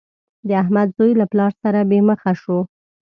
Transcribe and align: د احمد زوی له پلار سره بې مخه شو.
د 0.47 0.49
احمد 0.61 0.87
زوی 0.97 1.11
له 1.19 1.25
پلار 1.31 1.51
سره 1.63 1.79
بې 1.89 1.99
مخه 2.09 2.31
شو. 2.41 2.59